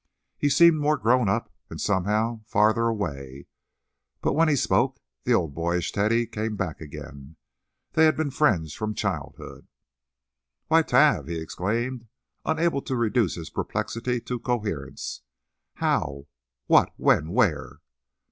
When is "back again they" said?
6.55-8.05